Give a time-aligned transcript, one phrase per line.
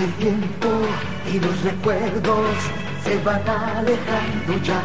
[0.00, 0.68] El tiempo
[1.26, 2.54] y los recuerdos
[3.02, 4.80] se van alejando ya.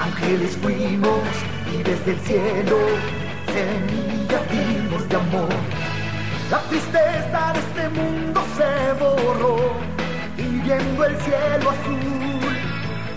[0.00, 1.18] Ángeles fuimos
[1.74, 2.76] y desde el cielo
[3.52, 5.48] semillas dimos de amor.
[6.52, 9.56] La tristeza de este mundo se borró
[10.38, 12.56] y viendo el cielo azul,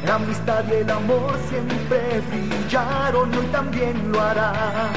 [0.07, 4.89] la amistad y el amor siempre brillaron, hoy también lo harán.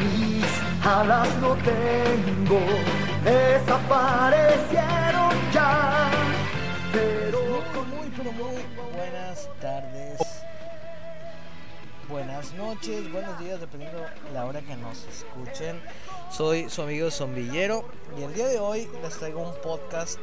[0.00, 0.44] Mis
[0.84, 2.60] alas no tengo,
[3.24, 6.10] desaparecieron ya,
[6.92, 7.38] pero
[7.84, 10.18] Muy, pero muy buenas tardes,
[12.08, 15.80] buenas noches, buenos días, dependiendo la hora que nos escuchen.
[16.30, 17.84] Soy su amigo Zombillero
[18.18, 20.20] y el día de hoy les traigo un podcast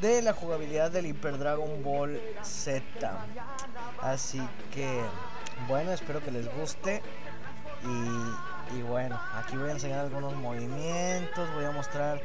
[0.00, 2.82] de la jugabilidad del Hyper Dragon Ball Z.
[4.00, 4.40] Así
[4.74, 5.00] que,
[5.68, 7.02] bueno, espero que les guste.
[7.84, 12.20] Y, y bueno, aquí voy a enseñar algunos movimientos, voy a mostrar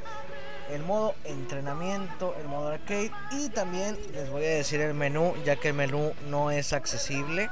[0.69, 5.55] el modo entrenamiento, el modo arcade y también les voy a decir el menú, ya
[5.55, 7.49] que el menú no es accesible.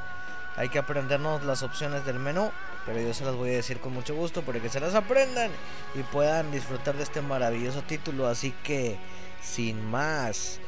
[0.57, 2.49] Hay que aprendernos las opciones del menú,
[2.85, 5.51] pero yo se las voy a decir con mucho gusto para que se las aprendan
[5.95, 8.27] y puedan disfrutar de este maravilloso título.
[8.27, 8.97] Así que,
[9.41, 10.59] sin más,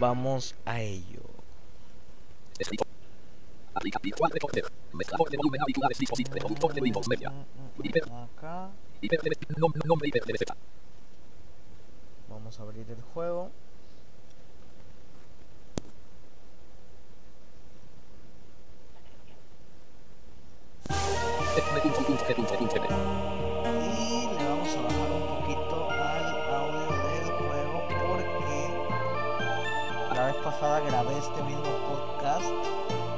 [0.00, 1.20] vamos a ello.
[3.76, 3.86] Escritor.
[3.86, 4.64] Aplica virtual recorder.
[4.92, 7.32] Mezclador de volumen auriculares dispositivo reproductor de Windows Media.
[7.82, 8.02] Hiper.
[9.00, 9.20] Hiper
[9.58, 10.44] nom, nombre hiper DLZ.
[12.28, 13.50] vamos a abrir el juego.
[21.56, 21.58] Y
[24.28, 28.56] le vamos a bajar un poquito al audio del juego porque
[30.14, 33.15] la vez pasada grabé este mismo podcast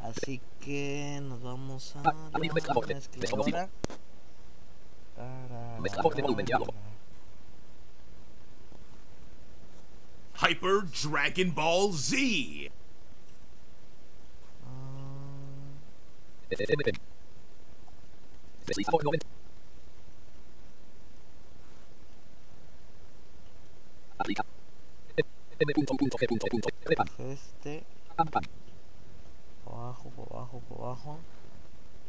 [0.00, 2.12] Así que nos vamos a la.
[10.38, 12.16] Hyper Dragon Ball Z.
[16.50, 16.92] SMP.
[18.66, 19.26] Deslizador 90.
[24.18, 24.55] Aplica.
[27.18, 27.82] Este,
[29.64, 31.18] abajo, abajo, abajo.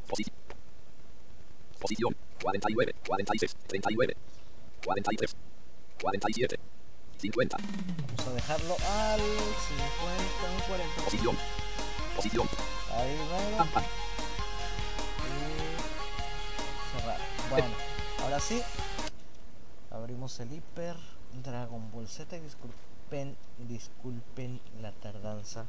[0.07, 0.35] Posición.
[1.79, 2.15] Posición.
[2.41, 4.17] 49, 46, 39,
[4.83, 5.35] 43,
[6.01, 6.59] 47,
[7.17, 7.57] 50.
[7.57, 11.01] Vamos a dejarlo al 50, un 40.
[11.03, 11.37] Posición.
[12.15, 12.47] Posición.
[12.91, 13.15] Ahí,
[13.73, 13.83] pam.
[15.23, 17.19] y cerrar.
[17.49, 17.67] Bueno,
[18.23, 18.61] ahora sí.
[19.89, 20.95] Abrimos el hiper
[21.43, 22.41] Dragon Ball Z y
[23.67, 25.65] disculpen, la tardanza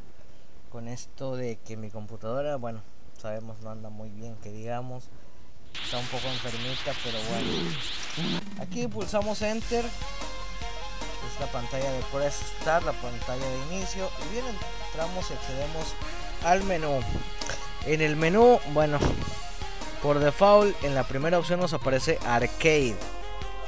[0.71, 2.83] con esto de que mi computadora, bueno,
[3.17, 5.05] sabemos no anda muy bien, que digamos,
[5.85, 7.51] está un poco enfermita, pero bueno.
[8.61, 9.85] Aquí pulsamos Enter.
[9.85, 14.09] Es la pantalla de Press Start, la pantalla de inicio.
[14.27, 14.45] Y bien
[14.87, 15.95] entramos y accedemos
[16.45, 17.01] al menú.
[17.87, 18.99] En el menú, bueno,
[20.03, 22.97] por default en la primera opción nos aparece Arcade.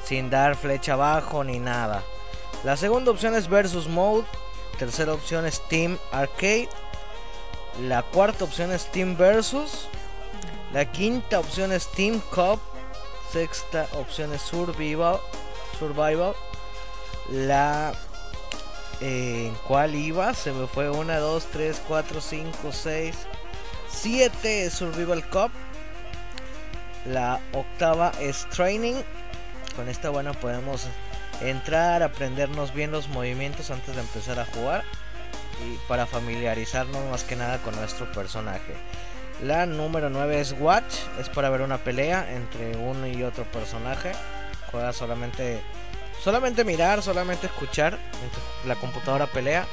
[0.04, 2.02] Sin dar flecha abajo ni nada.
[2.62, 4.26] La segunda opción es Versus Mode.
[4.78, 6.68] Tercera opción es Team Arcade.
[7.82, 9.88] La cuarta opción es Team Versus.
[10.72, 12.60] La quinta opción es Team Cup.
[13.32, 15.18] Sexta opción es Survival.
[15.78, 16.34] Survival.
[17.30, 17.92] La
[19.00, 20.34] eh, ¿en cuál iba?
[20.34, 23.16] Se me fue 1, 2, 3, 4, 5, 6,
[23.88, 25.50] 7 es Survival Cup.
[27.06, 28.96] La octava es Training.
[29.74, 30.86] Con esta, bueno, podemos
[31.40, 34.84] entrar, aprendernos bien los movimientos antes de empezar a jugar.
[35.66, 38.74] Y para familiarizarnos más que nada con nuestro personaje.
[39.42, 40.94] La número 9 es Watch.
[41.18, 44.12] Es para ver una pelea entre uno y otro personaje.
[44.70, 45.60] Juega solamente
[46.22, 47.98] solamente mirar, solamente escuchar
[48.66, 49.66] la computadora pelea.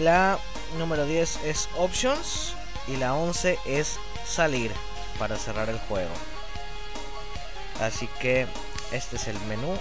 [0.00, 0.38] La
[0.78, 2.54] número 10 es Options
[2.88, 4.70] y la 11 es Salir
[5.18, 6.12] para cerrar el juego.
[7.80, 8.46] Así que
[8.92, 9.76] este es el menú.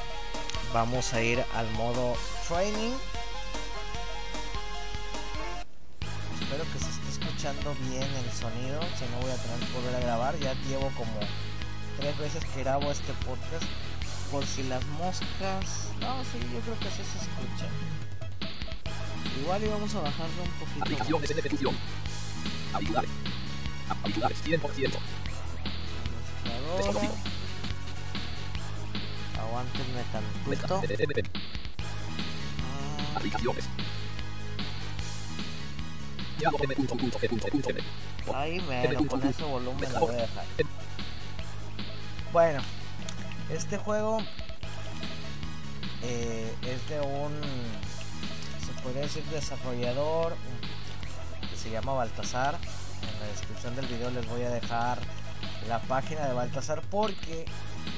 [0.74, 2.16] Vamos a ir al modo
[2.48, 2.94] Training.
[6.42, 9.96] Espero que se esté escuchando bien el sonido, si no voy a tener que volver
[9.96, 10.38] a grabar.
[10.40, 11.20] Ya llevo como
[11.98, 13.66] tres veces que grabo este podcast
[14.32, 15.90] por si las moscas.
[16.00, 17.68] No, sí, yo creo que sí se escucha.
[19.42, 21.20] Igual íbamos a bajarlo un poquito.
[21.20, 21.30] más.
[21.32, 21.76] En ejecución.
[22.74, 23.10] Auriculares.
[24.04, 25.00] Auriculares 100%.
[26.44, 27.12] Mezcladora.
[29.52, 30.50] Tantito.
[30.50, 30.82] Mezcla.
[30.82, 31.24] SMP.
[32.60, 33.66] Ah, Aplicaciones.
[36.42, 37.82] M.G.G.M.
[38.34, 40.46] Ahí menos, con ese volumen lo voy a dejar.
[42.32, 42.62] Bueno,
[43.52, 44.20] este juego
[46.02, 47.32] eh, es de un,
[48.66, 50.36] se podría decir, desarrollador
[51.50, 52.56] que se llama Baltasar.
[52.56, 55.00] En la descripción del video les voy a dejar
[55.68, 57.46] la página de Baltasar porque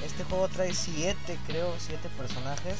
[0.04, 2.76] este juego trae 7, creo, 7 personajes.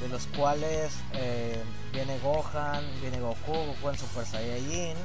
[0.00, 1.60] De los cuales eh,
[1.92, 4.96] viene Gohan, viene Goku, Goku en Super Saiyajin,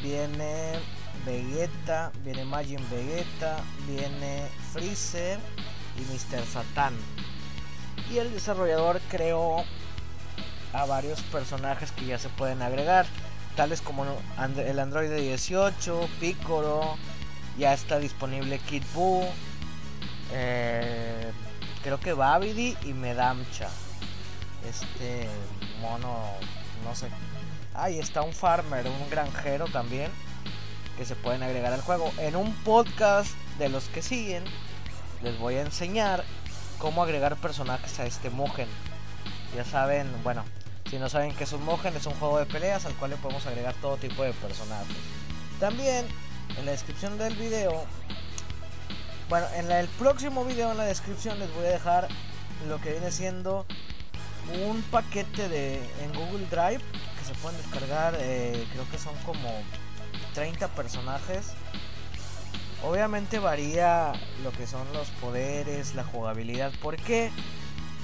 [0.00, 0.78] viene
[1.26, 3.56] Vegeta, viene Majin Vegeta,
[3.88, 5.40] viene Freezer
[5.96, 6.44] y Mr.
[6.46, 6.94] Satan.
[8.10, 9.64] Y el desarrollador creó
[10.72, 13.06] a varios personajes que ya se pueden agregar,
[13.56, 14.04] tales como
[14.56, 16.96] el Android 18, Piccolo,
[17.58, 19.24] ya está disponible Kid Buu,
[20.32, 21.30] eh,
[21.82, 23.68] creo que Babidi y Medamcha.
[24.68, 25.28] Este
[25.80, 26.32] mono,
[26.84, 27.08] no sé.
[27.74, 30.10] Ahí está un farmer, un granjero también,
[30.96, 32.12] que se pueden agregar al juego.
[32.18, 34.44] En un podcast de los que siguen,
[35.22, 36.24] les voy a enseñar
[36.78, 38.68] cómo agregar personajes a este Mugen.
[39.54, 40.44] Ya saben, bueno,
[40.90, 43.16] si no saben que es un Mugen, es un juego de peleas al cual le
[43.16, 44.96] podemos agregar todo tipo de personajes.
[45.60, 46.06] También
[46.56, 47.84] en la descripción del video,
[49.28, 52.08] bueno, en el próximo video en la descripción les voy a dejar
[52.68, 53.66] lo que viene siendo
[54.66, 56.80] un paquete de en Google Drive
[57.18, 59.50] que se pueden descargar, eh, creo que son como
[60.34, 61.52] 30 personajes
[62.82, 64.12] Obviamente varía
[64.44, 66.72] lo que son los poderes, la jugabilidad.
[66.80, 67.30] ¿Por qué?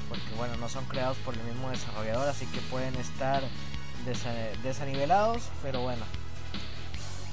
[0.09, 3.43] Porque bueno, no son creados por el mismo desarrollador, así que pueden estar
[4.63, 6.05] desanivelados, pero bueno.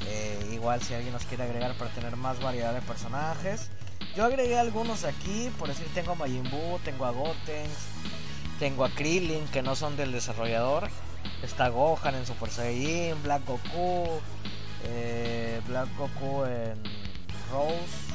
[0.07, 3.69] Eh, igual si alguien nos quiere agregar para tener más variedad de personajes.
[4.15, 7.87] Yo agregué algunos aquí, por decir tengo a Majin Buu, tengo a Gotenks,
[8.59, 10.89] tengo a Krillin que no son del desarrollador.
[11.41, 14.19] Está Gohan en Super Saiyan, Black Goku,
[14.83, 16.77] eh, Black Goku en
[17.51, 18.11] Rose,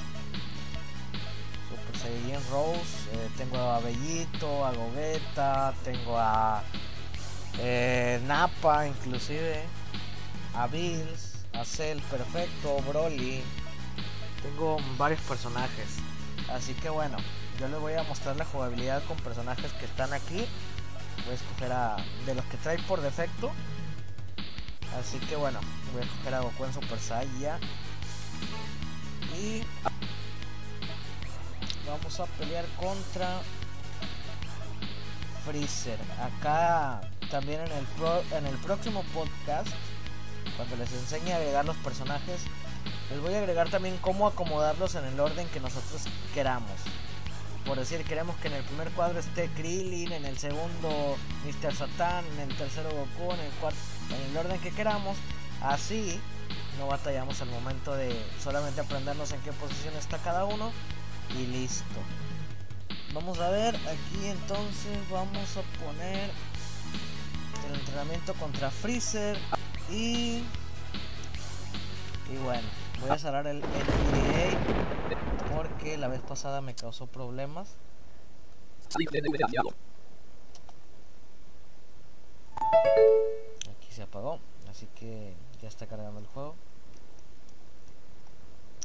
[1.70, 6.62] Super Saiyan Rose, eh, tengo a Bellito, a Gogeta, tengo a
[7.58, 9.62] eh, Napa inclusive,
[10.54, 13.42] a Bills, a Cell Perfecto, Broly,
[14.46, 15.96] tengo varios personajes,
[16.50, 17.16] así que bueno,
[17.58, 20.46] yo les voy a mostrar la jugabilidad con personajes que están aquí,
[21.24, 23.50] voy a escoger a de los que trae por defecto,
[24.98, 25.58] así que bueno,
[25.92, 27.60] voy a escoger a Goku en Super Saiyan.
[29.36, 29.62] Y
[31.86, 33.40] vamos a pelear contra
[35.44, 35.98] Freezer.
[36.20, 37.86] Acá también en el,
[38.32, 39.68] en el próximo podcast,
[40.56, 42.42] cuando les enseñe a agregar los personajes,
[43.10, 46.02] les voy a agregar también cómo acomodarlos en el orden que nosotros
[46.34, 46.72] queramos.
[47.64, 51.74] Por decir, queremos que en el primer cuadro esté Krillin, en el segundo Mr.
[51.74, 53.78] Satan, en el tercero Goku, en el cuarto,
[54.10, 55.16] en el orden que queramos.
[55.60, 56.20] Así
[56.78, 60.70] no batallamos al momento de solamente aprendernos en qué posición está cada uno
[61.30, 61.84] y listo.
[63.12, 66.30] Vamos a ver, aquí entonces vamos a poner
[67.68, 69.38] el entrenamiento contra Freezer
[69.90, 70.44] y
[72.32, 72.66] y bueno,
[73.00, 74.58] voy a cerrar el NDA
[75.56, 77.76] porque la vez pasada me causó problemas.
[83.70, 86.54] Aquí se apagó, así que ya está cargando el juego.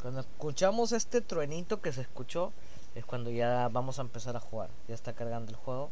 [0.01, 2.51] Cuando escuchamos este truenito que se escuchó,
[2.95, 4.69] es cuando ya vamos a empezar a jugar.
[4.87, 5.89] Ya está cargando el juego.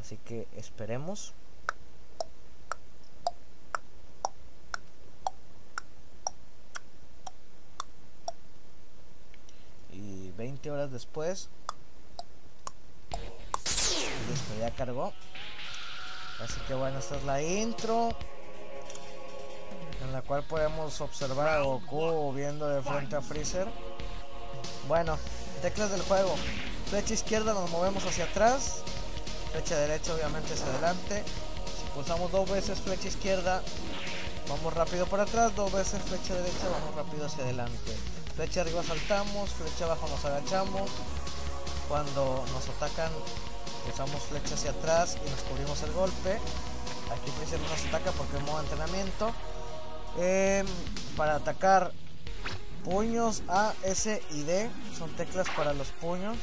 [0.00, 1.34] Así que esperemos.
[9.92, 10.30] Y
[10.66, 11.48] 20 horas después.
[14.28, 15.12] Listo, ya cargó.
[16.42, 18.10] Así que bueno, esta es la intro
[20.02, 23.68] en la cual podemos observar a Goku viendo de frente a Freezer.
[24.88, 25.18] Bueno,
[25.62, 26.34] teclas del juego.
[26.90, 28.82] Flecha izquierda nos movemos hacia atrás.
[29.52, 31.22] Flecha derecha obviamente hacia adelante.
[31.24, 33.62] Si pulsamos dos veces flecha izquierda,
[34.48, 35.54] vamos rápido para atrás.
[35.54, 38.15] Dos veces flecha derecha, vamos rápido hacia adelante.
[38.36, 40.90] Flecha arriba saltamos, flecha abajo nos agachamos.
[41.88, 43.10] Cuando nos atacan,
[43.86, 46.38] pulsamos flecha hacia atrás y nos cubrimos el golpe.
[47.10, 49.32] Aquí Freezer no nos ataca porque es modo entrenamiento.
[50.18, 50.66] Em,
[51.16, 51.92] para atacar
[52.84, 56.36] puños A, S y D son teclas para los puños.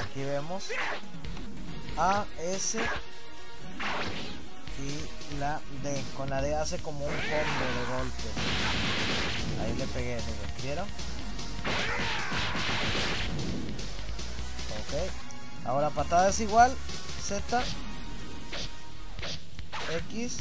[0.00, 0.64] Aquí vemos
[1.98, 2.80] A, S
[4.78, 6.02] y la D.
[6.16, 9.27] Con la D hace como un combo de golpes.
[9.60, 10.86] Ahí le pegué, ¿me ¿vieron?
[14.78, 15.66] Ok.
[15.66, 16.74] Ahora patada es igual.
[17.22, 17.62] Z.
[20.10, 20.38] X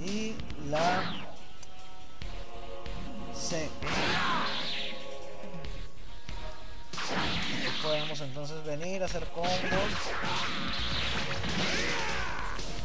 [0.00, 0.34] y
[0.68, 1.24] la
[3.34, 3.68] C.
[7.82, 9.50] Podemos entonces venir a hacer combos.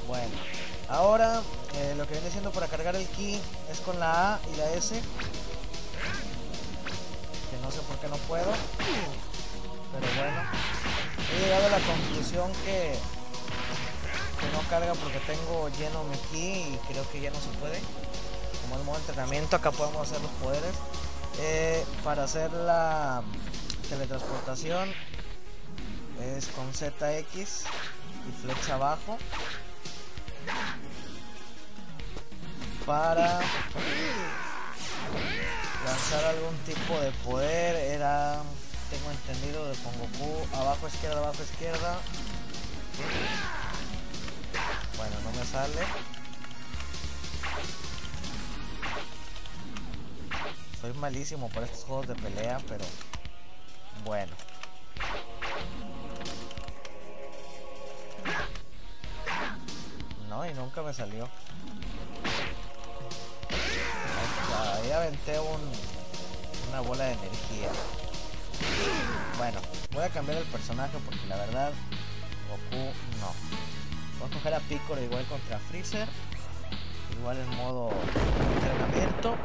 [0.08, 0.32] Bueno,
[0.90, 1.42] ahora
[1.76, 3.40] eh, lo que viene siendo para cargar el ki
[3.72, 4.96] es con la A y la S.
[7.50, 8.52] Que no sé por qué no puedo.
[9.94, 10.42] Pero bueno,
[11.32, 12.96] he llegado a la conclusión que,
[14.40, 17.80] que no carga porque tengo lleno mi ki y creo que ya no se puede.
[18.62, 20.76] Como es modo entrenamiento, acá podemos hacer los poderes.
[21.40, 23.24] Eh, para hacer la
[23.90, 24.94] teletransportación
[26.22, 27.66] es con ZX
[28.28, 29.18] y flecha abajo.
[32.86, 33.40] Para
[35.86, 37.76] lanzar algún tipo de poder.
[37.76, 38.42] Era
[38.90, 40.56] tengo entendido de con Goku.
[40.56, 41.98] Abajo izquierda abajo izquierda.
[44.98, 45.80] Bueno no me sale.
[50.82, 52.86] Soy malísimo por estos juegos de pelea pero
[54.04, 54.36] bueno.
[60.28, 61.30] No y nunca me salió
[64.74, 67.70] ahí aventé un, una bola de energía
[69.38, 69.60] bueno,
[69.94, 71.72] voy a cambiar el personaje porque la verdad
[72.50, 72.84] Goku
[73.20, 73.34] no.
[74.20, 76.08] Voy a coger a Piccolo igual contra Freezer.
[77.20, 77.90] Igual en modo
[78.56, 79.36] entrenamiento.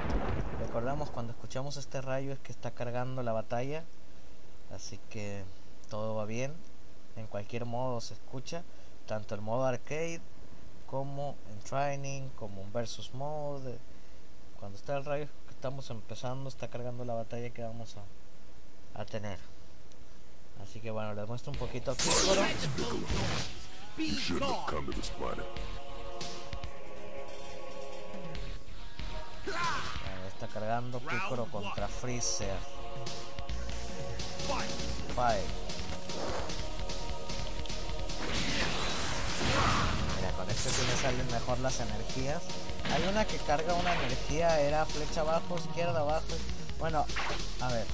[0.60, 3.84] Recordamos cuando escuchamos este rayo es que está cargando la batalla.
[4.74, 5.44] Así que
[5.88, 6.52] todo va bien.
[7.16, 8.62] En cualquier modo se escucha.
[9.06, 10.20] Tanto el modo arcade
[10.86, 13.78] como en training, como en versus mode.
[14.58, 18.02] Cuando está el rayo que estamos empezando, está cargando la batalla que vamos a
[18.98, 19.38] a tener.
[20.62, 22.42] Así que bueno, les muestro un poquito a Piccolo.
[30.26, 32.56] está cargando Piccolo contra Freezer.
[35.14, 35.67] Five.
[40.48, 42.42] Este sí me salen mejor las energías.
[42.94, 46.24] Hay una que carga una energía, era flecha abajo, izquierda, abajo.
[46.78, 47.04] Bueno,
[47.60, 47.86] a ver,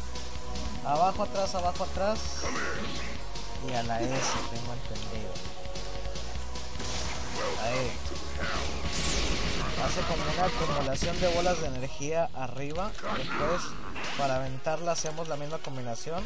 [0.84, 2.18] Abajo, atrás, abajo, atrás.
[3.66, 4.10] Y a la S,
[4.50, 5.32] tengo entendido.
[7.62, 7.90] Ahí.
[9.82, 12.92] Hace como una acumulación de bolas de energía arriba.
[13.16, 13.62] Después,
[14.18, 16.22] para aventarla, hacemos la misma combinación.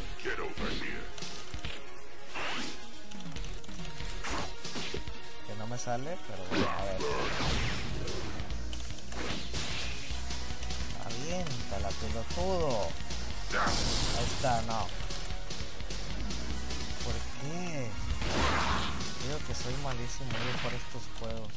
[5.69, 6.97] Me sale, pero bueno, a ver.
[11.05, 12.87] Aviéntala, pelotudo.
[14.17, 14.87] Ahí está, no.
[17.03, 17.89] ¿Por qué?
[19.23, 21.53] Digo que soy malísimo yo por estos juegos.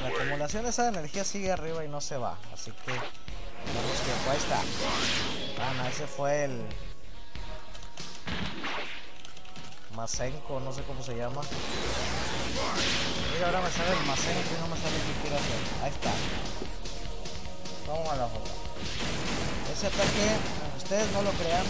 [0.00, 2.38] La acumulación de esa energía sigue arriba y no se va.
[2.52, 2.92] Así que...
[2.92, 5.88] Vamos que ahí está.
[5.88, 6.64] Ese fue el...
[9.94, 11.42] Masenko, no sé cómo se llama.
[13.34, 15.60] Mira, ahora me sale el Masenko y no me sale qué quiero hacer.
[15.82, 16.12] Ahí está.
[17.88, 18.50] Vamos a la joda.
[19.72, 20.36] Ese ataque,
[20.76, 21.64] ustedes no lo crean,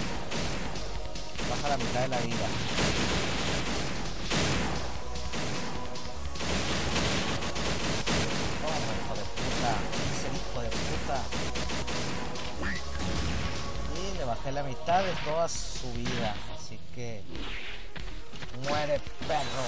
[1.49, 2.47] baja la mitad de la vida.
[8.61, 9.73] Toma, hijo de puta.
[10.13, 11.19] Ese hijo de puta.
[13.97, 16.37] Y le bajé la mitad de toda su vida.
[16.57, 17.23] Así que...
[18.63, 19.65] Muere perro.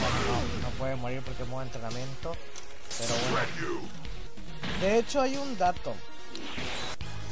[0.00, 2.36] no, no puede morir porque es entrenamiento.
[2.98, 3.80] Pero bueno.
[4.80, 5.94] De hecho hay un dato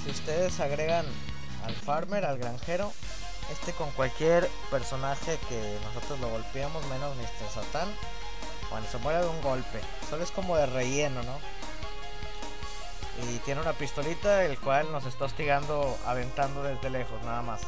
[0.07, 1.05] si ustedes agregan
[1.65, 2.93] al farmer, al granjero,
[3.51, 7.51] este con cualquier personaje que nosotros lo golpeamos, menos Mr.
[7.53, 7.89] Satan,
[8.71, 9.81] bueno, se muere de un golpe.
[10.09, 11.39] Solo es como de relleno, ¿no?
[13.25, 17.63] Y tiene una pistolita, el cual nos está hostigando, aventando desde lejos, nada más.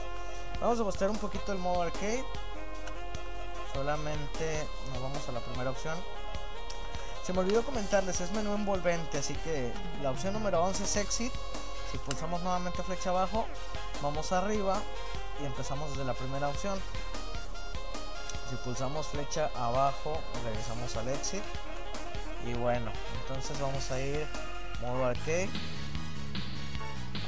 [0.60, 2.24] Vamos a mostrar un poquito el modo arcade.
[3.78, 5.96] Solamente nos vamos a la primera opción.
[7.24, 11.32] Se me olvidó comentarles, es menú envolvente, así que la opción número 11 es Exit
[11.92, 13.46] si pulsamos nuevamente flecha abajo,
[14.02, 14.82] vamos arriba
[15.40, 16.76] y empezamos desde la primera opción.
[18.50, 21.42] Si pulsamos flecha abajo, regresamos al exit.
[22.46, 22.90] Y bueno,
[23.22, 24.26] entonces vamos a ir
[24.82, 25.48] modo arcade.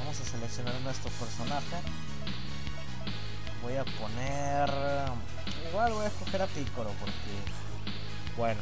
[0.00, 1.76] Vamos a seleccionar nuestro personaje.
[3.62, 4.70] Voy a poner...
[5.70, 8.36] Igual voy a escoger a Piccolo porque...
[8.36, 8.60] Bueno,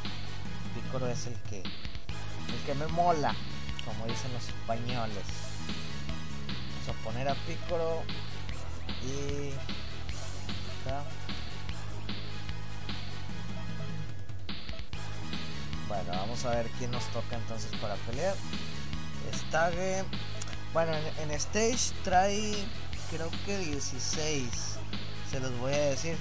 [0.75, 1.61] Piccolo es el que...
[1.61, 3.35] El que me mola,
[3.85, 5.25] como dicen los españoles
[6.89, 8.03] a poner a Piccolo
[9.03, 9.53] y.
[15.89, 18.35] Bueno, vamos a ver quién nos toca entonces para pelear.
[19.33, 20.05] Stage.
[20.73, 22.55] Bueno, en, en Stage trae
[23.11, 24.79] creo que 16.
[25.31, 26.17] Se los voy a decir.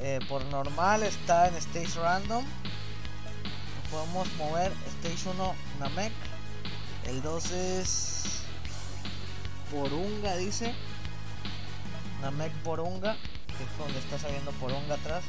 [0.00, 2.44] Eh, por normal está en Stage Random.
[3.90, 4.72] Podemos mover
[5.02, 6.12] Stage 1 Namek.
[7.04, 8.42] El 2 es
[9.70, 10.74] Porunga, dice.
[12.20, 15.24] Namek Porunga, que es donde está saliendo Porunga atrás.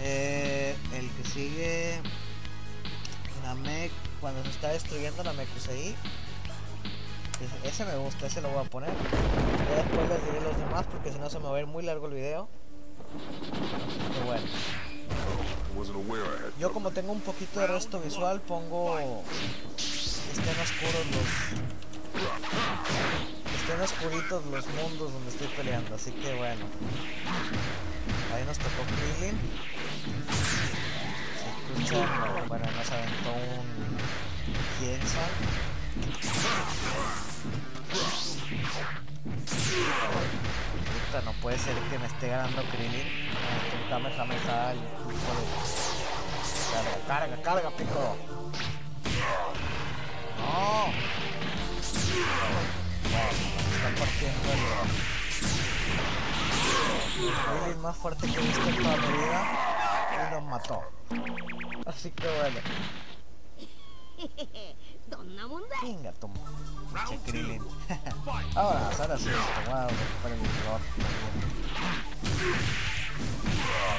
[0.00, 2.00] Eh, el que sigue
[3.44, 5.48] Namek, cuando se está destruyendo Namek.
[5.56, 5.94] Ese-
[7.68, 8.90] Ese me gusta, ese lo voy a poner.
[8.90, 11.82] Ya después les diré los demás porque si no se me va a ir muy
[11.82, 12.48] largo el video.
[14.12, 14.46] Pero bueno.
[16.58, 18.98] Yo como tengo un poquito de resto visual pongo
[20.32, 21.28] estén oscuros los
[23.60, 26.66] estén oscuritos los mundos donde estoy peleando, así que bueno.
[28.34, 29.38] Ahí nos tocó Krillin.
[31.74, 33.66] Se escucha, bueno, nos aventó un
[34.78, 35.30] Kiensan
[41.12, 43.06] puta, no puede ser que me esté ganando Krillin.
[43.90, 44.74] Dame esa mesa
[46.72, 48.16] Carga, carga, carga, pico.
[50.38, 50.92] No.
[53.74, 54.60] Está partiendo el...
[57.60, 59.40] Krillin más fuerte que he visto en toda mi vida
[60.14, 60.82] y nos mató.
[61.86, 62.60] Así que bueno
[65.82, 66.12] venga.
[67.08, 67.62] Che Krillin.
[68.54, 69.30] ahora, ahora sí,
[69.64, 69.90] tomado
[70.22, 70.80] para el dolor.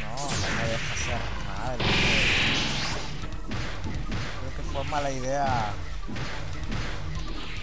[0.02, 1.76] No, no me deja hacer nada.
[4.40, 5.74] Creo que fue mala idea.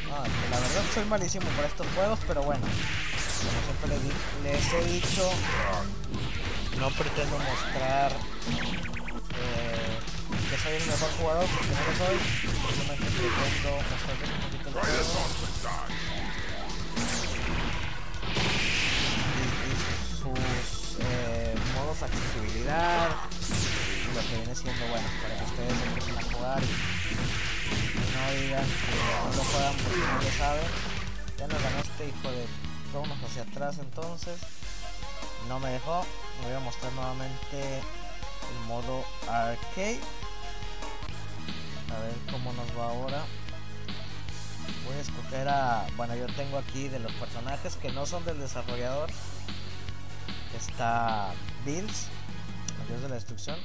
[0.09, 0.17] No,
[0.51, 2.67] la verdad soy malísimo para estos juegos, pero bueno.
[2.67, 3.89] Como siempre
[4.43, 5.31] les, he dicho,
[6.79, 8.13] no pretendo mostrar
[9.39, 9.90] eh,
[10.67, 12.17] el mejor jugador porque no lo soy.
[12.17, 12.61] Un
[14.51, 15.01] poquito juego
[19.67, 19.75] y,
[20.17, 23.09] sus, eh, modos accesibilidad
[23.41, 26.67] y lo que viene siendo bueno para que ustedes empiecen a jugar y,
[27.97, 28.95] y no digan que
[29.25, 30.69] no lo juegan porque no lo saben.
[31.39, 32.47] Ya nos ganó este hijo de
[32.93, 34.39] vámonos hacia atrás entonces.
[35.49, 36.05] No me dejó
[36.41, 37.81] me voy a mostrar nuevamente
[38.51, 40.01] el modo arcade
[41.91, 43.25] a ver cómo nos va ahora.
[44.87, 48.39] Voy a escoger a bueno yo tengo aquí de los personajes que no son del
[48.39, 49.11] desarrollador.
[50.57, 51.33] Está
[51.65, 52.09] Bills
[52.91, 53.57] dios de la destrucción.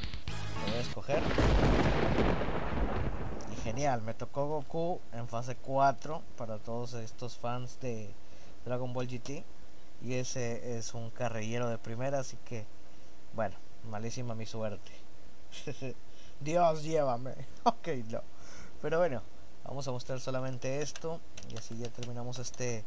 [0.61, 1.23] Lo voy a escoger.
[3.51, 8.13] Y genial me tocó Goku en fase 4 para todos estos fans de
[8.65, 9.43] Dragon Ball GT
[10.03, 12.65] y ese es un carrillero de primera así que
[13.33, 13.55] bueno
[13.89, 14.91] malísima mi suerte
[16.39, 17.35] Dios llévame.
[17.63, 18.21] Ok no.
[18.81, 19.21] Pero bueno
[19.63, 21.19] vamos a mostrar solamente esto
[21.49, 22.85] y así ya terminamos este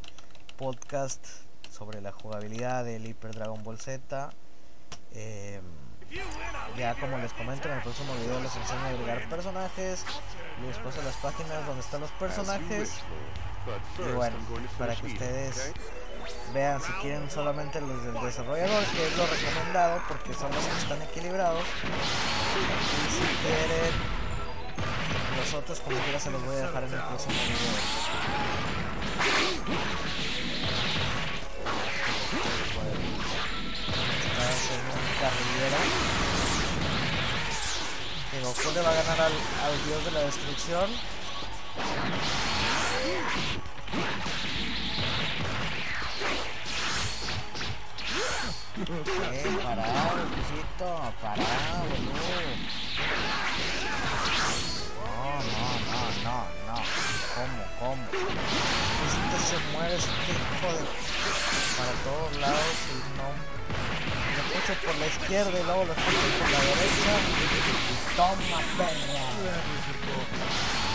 [0.56, 1.26] podcast
[1.70, 4.30] sobre la jugabilidad del Hyper Dragon Ball Z.
[5.12, 5.60] Eh,
[6.76, 10.04] ya como les comento en el próximo video les enseño a agregar personajes
[10.62, 12.94] y después a las páginas donde están los personajes.
[13.98, 14.36] Y bueno
[14.78, 15.74] para que ustedes
[16.52, 20.78] vean si quieren solamente los del desarrollador que es lo recomendado porque son los que
[20.78, 21.62] están equilibrados.
[21.62, 23.92] Y si quieren
[25.38, 28.38] los otros como quiera se los voy a dejar en el próximo video.
[35.20, 35.78] Carrillera.
[38.30, 40.90] Que Goku le va a ganar al dios de la destrucción
[48.90, 48.94] Eh,
[49.62, 49.84] pará,
[50.16, 50.88] Luisito,
[51.20, 51.44] pará,
[51.84, 52.40] boludo.
[55.04, 56.76] No, no, no, no, no.
[57.36, 58.04] ¿Cómo, cómo?
[59.04, 60.82] Este se muere, este hijo de...
[61.76, 63.28] Para todos lados y no...
[64.32, 67.12] Lo escucho por la izquierda y luego lo escucho por la derecha.
[67.92, 69.24] Y toma, perra.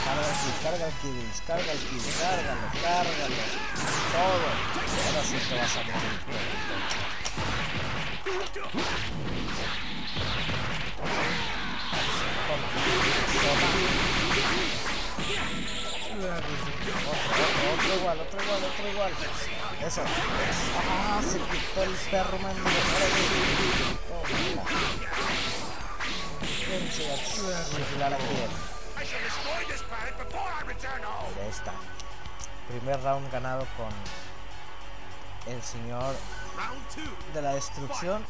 [0.03, 3.37] Carga kill, carga el kill, carga el kill, cárgalo, cárgalo.
[4.13, 4.49] Todo.
[5.05, 6.52] Ahora sí te vas a morir.
[8.53, 8.69] Otro,
[17.97, 19.11] igual, otro igual, otro igual.
[19.83, 20.01] Eso.
[20.87, 22.37] Ah, se quitó el perro.
[31.37, 31.73] Ya está.
[32.67, 33.91] Primer round ganado con
[35.51, 36.15] el señor.
[37.33, 38.23] De la destrucción.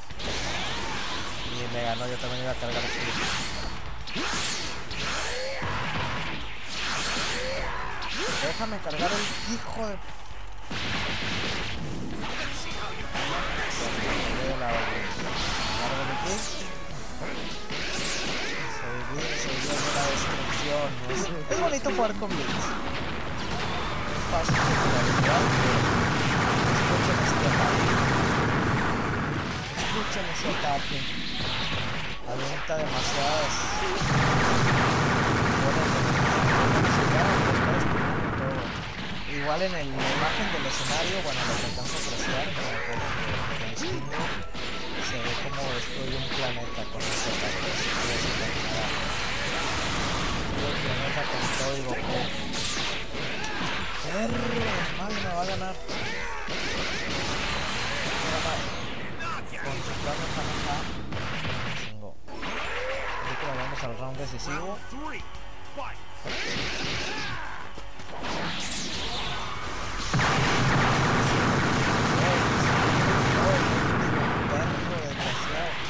[1.54, 3.00] Y me ganó, yo también iba a cargar aquí.
[8.42, 9.98] Déjame cargar el hijo de...
[14.60, 14.70] La.
[18.80, 20.88] Soy bien, soy bien de la destrucción.
[21.50, 22.66] Es, bonito jugar con Blitz.
[24.32, 25.93] Fácil.
[27.24, 27.48] Este.
[29.80, 31.00] Escuchen ese ataque.
[32.28, 33.54] Avienta demasiadas.
[39.34, 42.98] Igual en el, la imagen del escenario, bueno, lo que alcanzo a apreciar, como por
[43.74, 44.22] estilo,
[45.04, 47.70] se ve como destruye un planeta con ese ataque.
[50.64, 52.20] El planeta con todo y Goku.
[54.04, 55.76] Me va a ganar.
[59.64, 60.78] Con su plan de Kamehameha.
[61.80, 62.12] Chingo.
[62.28, 64.78] Nos vamos al round decisivo.
[74.52, 75.84] Perro desgraciado.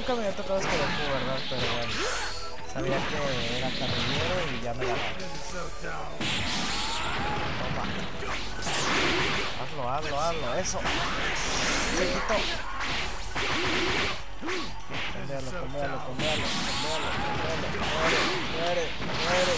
[0.00, 1.38] Nunca me había tocado este Goku, ¿verdad?
[1.50, 1.92] Pero bueno,
[2.72, 4.98] sabía que era carrilero y ya me ganó.
[7.60, 7.84] Toma.
[9.60, 10.80] Hazlo, hazlo, hazlo, eso.
[11.98, 12.36] Se quitó.
[15.20, 16.46] Coméalo, coméalo, coméalo.
[17.92, 18.20] Muere,
[18.56, 18.84] muere,
[19.20, 19.54] muere.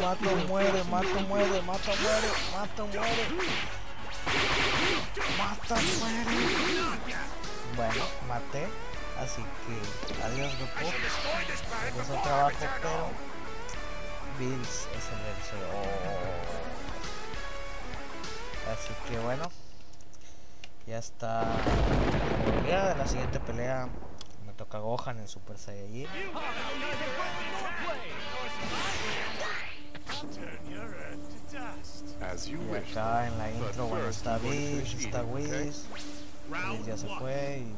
[0.00, 3.24] Mato, muere, mato, muere, mato, muere, mato, muere.
[5.36, 6.32] Mata, muere.
[7.76, 8.93] Bueno, maté.
[9.18, 10.90] Así que adiós Goku.
[11.84, 13.10] Regresó trabajo, pero
[14.38, 15.86] Bills es el vencedor.
[18.72, 19.50] Así que bueno.
[20.86, 21.44] Ya está
[22.62, 23.88] de la siguiente pelea.
[24.44, 26.08] Me toca Gohan en Super Saiyajin.
[32.46, 35.22] Y acá en la intro, bueno, está Bills, está?
[35.22, 35.86] Whis.
[36.86, 37.74] Ya se fue y.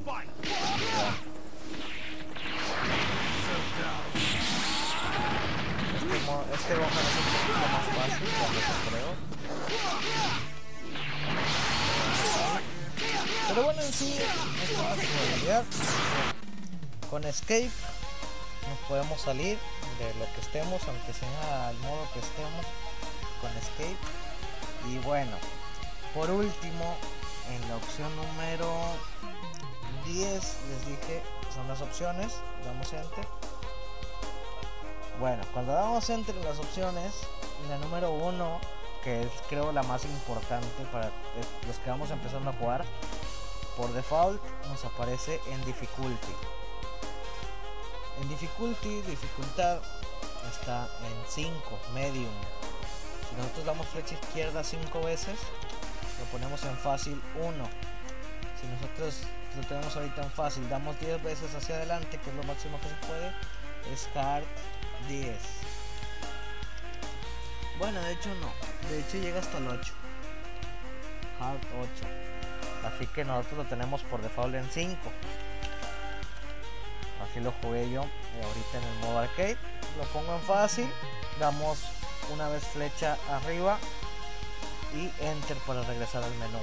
[5.95, 6.17] Este,
[6.55, 9.11] este Gohan es un poquito más fácil, cuando se creo.
[13.49, 15.65] Pero bueno, en sí, es una jugabilidad.
[17.09, 17.71] Con Escape
[18.69, 19.59] nos podemos salir
[20.01, 22.67] de lo que estemos, aunque sea al modo que estemos
[23.41, 23.97] con Escape.
[24.91, 25.37] Y bueno,
[26.15, 26.97] por último,
[27.51, 28.73] en la opción número
[30.05, 31.23] 10 les dije,
[31.55, 33.27] son las opciones, damos enter.
[35.19, 37.13] Bueno, cuando damos enter en las opciones,
[37.69, 38.61] la número 1,
[39.03, 41.11] que es creo la más importante para
[41.67, 42.85] los que vamos empezando a jugar,
[43.77, 46.35] por default nos aparece en difficulty.
[48.21, 49.79] En difficulty, dificultad,
[50.51, 51.53] está en 5,
[51.93, 52.33] medium.
[53.29, 55.39] Si nosotros damos flecha izquierda 5 veces,
[56.19, 57.53] lo ponemos en fácil 1.
[58.61, 59.23] Si nosotros
[59.57, 62.89] lo tenemos ahorita en fácil, damos 10 veces hacia adelante, que es lo máximo que
[62.89, 63.33] se puede,
[63.93, 64.45] es hard
[65.09, 65.37] 10.
[67.79, 68.51] Bueno, de hecho no,
[68.89, 69.93] de hecho llega hasta el 8.
[71.41, 72.27] Hard 8.
[72.87, 74.97] Así que nosotros lo tenemos por default en 5.
[77.23, 79.57] Así lo jugué yo ahorita en el modo arcade.
[79.99, 80.91] Lo pongo en fácil.
[81.39, 81.79] Damos
[82.33, 83.79] una vez flecha arriba
[84.97, 86.59] y enter para regresar al menú.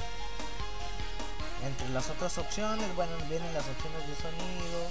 [1.66, 4.90] Entre las otras opciones, bueno, vienen las opciones de sonido,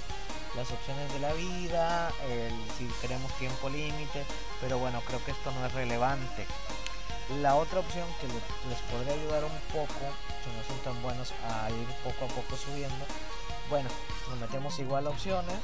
[0.55, 4.25] las opciones de la vida, el, si queremos tiempo límite,
[4.59, 6.47] pero bueno, creo que esto no es relevante.
[7.41, 10.01] La otra opción que le- les podría ayudar un poco,
[10.43, 13.05] si no son tan buenos a ir poco a poco subiendo,
[13.69, 13.89] bueno,
[14.29, 15.55] nos metemos igual a opciones,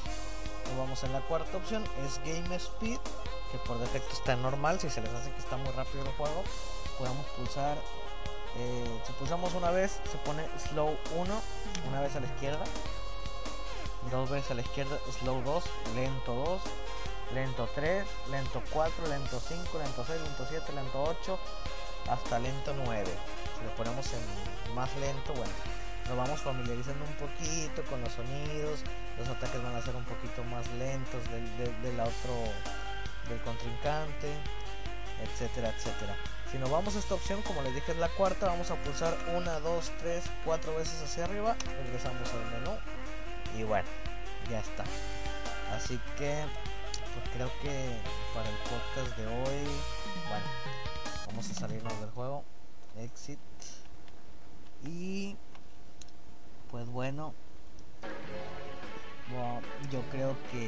[0.78, 3.00] vamos en la cuarta opción, es Game Speed,
[3.52, 6.44] que por defecto está normal, si se les hace que está muy rápido el juego,
[7.00, 7.78] podemos pulsar,
[8.58, 11.42] eh, si pulsamos una vez se pone Slow 1,
[11.88, 12.64] una vez a la izquierda,
[14.12, 15.64] dos veces a la izquierda, slow 2,
[15.96, 16.62] lento 2,
[17.34, 21.40] lento 3, lento 4, lento 5, lento 6, lento 7, lento 8,
[22.10, 23.06] hasta lento 9.
[23.06, 25.54] Si lo ponemos en más lento, bueno,
[26.08, 28.82] nos vamos familiarizando un poquito con los sonidos,
[29.18, 32.34] los ataques van a ser un poquito más lentos del, del, del otro,
[33.30, 34.34] del contrincante,
[35.24, 36.16] etcétera, etcétera.
[36.52, 39.16] Si nos vamos a esta opción, como les dije es la cuarta, vamos a pulsar
[39.36, 42.76] 1, 2, 3, 4 veces hacia arriba, regresamos al menú.
[43.56, 43.88] Y bueno,
[44.50, 44.84] ya está.
[45.76, 46.44] Así que
[47.14, 47.98] pues creo que
[48.34, 49.64] para el podcast de hoy,
[50.28, 50.46] bueno,
[51.28, 52.44] vamos a salirnos del juego,
[52.98, 53.40] exit.
[54.84, 55.38] Y
[56.72, 57.36] pues bueno,
[59.32, 60.68] bueno yo creo que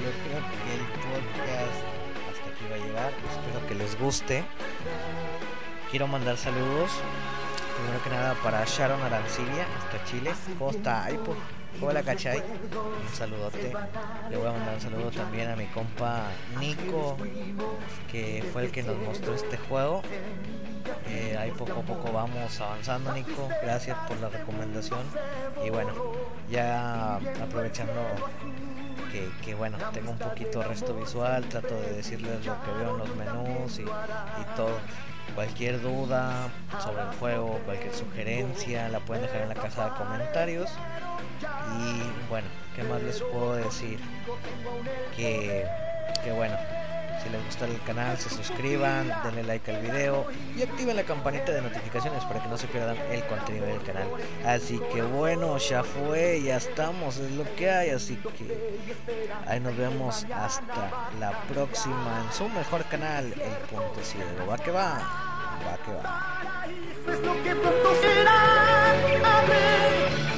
[0.00, 1.91] yo creo que el podcast
[2.68, 3.12] va a llegar.
[3.30, 4.44] Espero que les guste.
[5.90, 6.90] Quiero mandar saludos.
[7.76, 10.32] Primero que nada para Sharon Arancibia, hasta Chile.
[10.58, 11.04] ¿Cómo está?
[11.04, 11.18] Ay,
[11.80, 12.38] hola, cachai.
[12.38, 13.72] Un saludote.
[14.30, 16.26] Le voy a mandar un saludo también a mi compa
[16.60, 17.16] Nico,
[18.10, 20.02] que fue el que nos mostró este juego.
[21.08, 23.48] Eh, ahí poco a poco vamos avanzando, Nico.
[23.62, 25.00] Gracias por la recomendación.
[25.64, 25.92] Y bueno,
[26.50, 28.00] ya aprovechando
[29.44, 33.16] que, bueno, tengo un poquito resto visual, trato de decirles lo que veo en los
[33.16, 34.78] menús y, y, todo.
[35.34, 36.48] Cualquier duda
[36.82, 40.70] sobre el juego, cualquier sugerencia, la pueden dejar en la caja de comentarios.
[41.78, 43.98] Y bueno, ¿qué más les puedo decir?
[45.16, 45.66] Que,
[46.24, 46.56] que bueno,
[47.22, 51.52] si les gustó el canal, se suscriban, denle like al video y activen la campanita
[51.52, 54.08] de notificaciones para que no se pierdan el contenido del canal.
[54.44, 57.90] Así que bueno, ya fue, ya estamos, es lo que hay.
[57.90, 58.82] Así que
[59.46, 64.46] ahí nos vemos hasta la próxima en su mejor canal, El Punto Ciego.
[64.50, 64.98] Va que va,
[65.64, 66.32] va que va.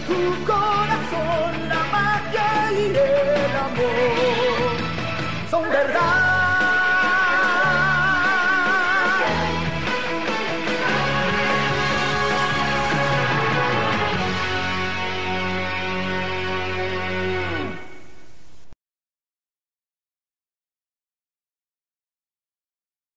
[0.06, 4.76] Tu corazón, la magia y el amor
[5.50, 6.23] son verdad.